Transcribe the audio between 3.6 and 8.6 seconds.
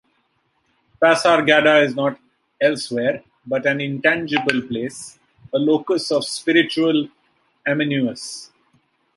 an intangible place, a locus of spiritual amenus.